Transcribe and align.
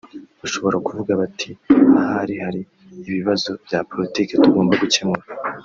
bashobora 0.41 0.77
kuvuga 0.85 1.11
bati 1.21 1.49
ahari 2.03 2.35
hari 2.43 2.61
ibibazo 3.09 3.49
bya 3.65 3.79
politiki 3.91 4.33
tugomba 4.43 4.73
gukemura 4.83 5.23